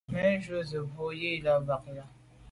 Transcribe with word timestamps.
Mèn 0.11 0.31
yub 0.45 0.63
ze 0.69 0.79
bo 0.93 1.05
bwe 1.11 1.15
i 1.31 1.41
là 1.45 1.53
b’a 1.67 1.77
yà. 1.95 2.05